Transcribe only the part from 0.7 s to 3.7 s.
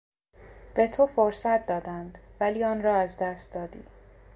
به تو فرصت دادند ولی آن را از دست